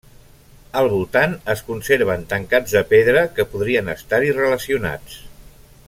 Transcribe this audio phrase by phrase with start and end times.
[0.79, 5.21] Al voltant es conserven tancats de pedra que podrien estar-hi relacionats.